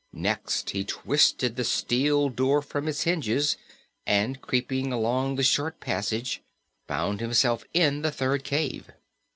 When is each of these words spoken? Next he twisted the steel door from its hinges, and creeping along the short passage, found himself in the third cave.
Next 0.13 0.71
he 0.71 0.83
twisted 0.83 1.55
the 1.57 1.63
steel 1.63 2.29
door 2.29 2.63
from 2.63 2.87
its 2.87 3.03
hinges, 3.03 3.55
and 4.07 4.41
creeping 4.41 4.91
along 4.91 5.35
the 5.35 5.43
short 5.43 5.79
passage, 5.79 6.41
found 6.87 7.19
himself 7.21 7.63
in 7.71 8.01
the 8.01 8.09
third 8.11 8.43
cave. 8.43 8.89